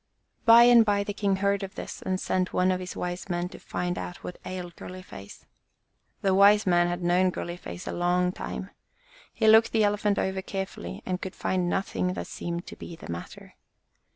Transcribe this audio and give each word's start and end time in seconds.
By 0.45 0.63
and 0.63 0.83
by 0.83 1.03
the 1.03 1.13
king 1.13 1.35
heard 1.35 1.61
of 1.61 1.75
this 1.75 2.01
and 2.01 2.19
sent 2.19 2.53
one 2.53 2.71
of 2.71 2.79
his 2.79 2.95
wise 2.95 3.29
men 3.29 3.49
to 3.49 3.59
find 3.59 3.99
out 3.99 4.23
what 4.23 4.39
ailed 4.45 4.75
Girly 4.75 5.03
face. 5.03 5.45
The 6.23 6.33
wise 6.33 6.65
man 6.65 6.87
had 6.87 7.03
known 7.03 7.29
Girly 7.29 7.55
face 7.55 7.85
a 7.85 7.91
long 7.91 8.31
time. 8.31 8.71
He 9.31 9.47
looked 9.47 9.71
the 9.73 9.83
Elephant 9.83 10.17
over 10.17 10.41
carefully 10.41 11.03
and 11.05 11.21
could 11.21 11.35
find 11.35 11.69
nothing 11.69 12.13
that 12.13 12.25
seemed 12.25 12.65
to 12.65 12.75
be 12.75 12.95
the 12.95 13.11
matter. 13.11 13.53